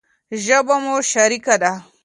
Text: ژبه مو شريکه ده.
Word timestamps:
ژبه 0.43 0.75
مو 0.83 0.95
شريکه 1.11 1.55
ده. 1.61 1.71